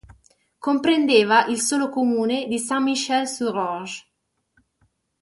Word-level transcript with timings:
Comprendeva 0.59 1.45
il 1.45 1.59
solo 1.61 1.89
comune 1.89 2.47
di 2.47 2.57
Saint-Michel-sur-Orge. 2.57 4.07